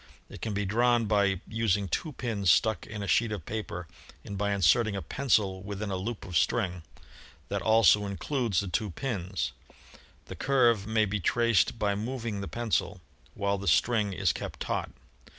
It 0.29 0.41
can 0.41 0.55
be 0.55 0.65
drawn 0.65 1.05
by 1.05 1.25
Fig. 1.25 1.25
ii— 1.25 1.27
Drawing 1.27 1.27
an 1.27 1.35
Ellipse. 1.51 1.57
using 1.59 1.87
two 1.89 2.13
pins 2.13 2.49
stuck 2.49 2.87
in 2.87 3.03
a 3.03 3.07
sheet 3.07 3.31
of 3.31 3.45
paper 3.45 3.87
and 4.25 4.35
by 4.35 4.49
inserting 4.51 4.95
a 4.95 5.01
pencil 5.03 5.61
within 5.61 5.91
a 5.91 5.95
loop 5.95 6.25
of 6.25 6.35
string 6.35 6.81
that 7.49 7.61
also 7.61 8.07
includes 8.07 8.61
the 8.61 8.67
two 8.67 8.89
pins. 8.89 9.51
The 10.25 10.35
curve 10.35 10.87
may 10.87 11.05
be 11.05 11.19
traced 11.19 11.77
by 11.77 11.93
moving 11.93 12.41
the 12.41 12.47
pencil, 12.47 12.99
while 13.35 13.59
the 13.59 13.67
string 13.67 14.11
is 14.11 14.33
kept 14.33 14.61
taut. 14.61 14.89